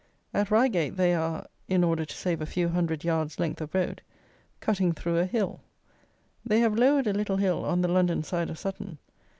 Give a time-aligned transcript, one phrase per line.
[0.33, 4.01] At Reigate they are (in order to save a few hundred yards length of road)
[4.59, 5.61] cutting through a hill.
[6.43, 8.97] They have lowered a little hill on the London side of Sutton.